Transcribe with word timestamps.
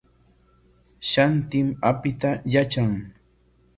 Shantim 1.09 1.67
apita 1.89 2.31
yatran. 2.53 2.93